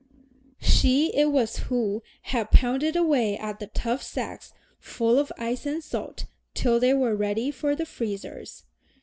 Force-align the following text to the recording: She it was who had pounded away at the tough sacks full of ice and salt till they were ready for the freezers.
She 0.59 1.15
it 1.15 1.25
was 1.27 1.57
who 1.69 2.01
had 2.23 2.49
pounded 2.49 2.95
away 2.95 3.37
at 3.37 3.59
the 3.59 3.67
tough 3.67 4.01
sacks 4.01 4.51
full 4.79 5.19
of 5.19 5.31
ice 5.37 5.67
and 5.67 5.83
salt 5.83 6.25
till 6.55 6.79
they 6.79 6.95
were 6.95 7.15
ready 7.15 7.51
for 7.51 7.75
the 7.75 7.85
freezers. 7.85 8.63